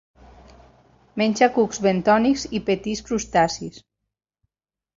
Menja 1.23 1.49
cucs 1.59 1.81
bentònics 1.87 2.47
i 2.59 2.63
petits 2.73 3.05
crustacis. 3.11 3.81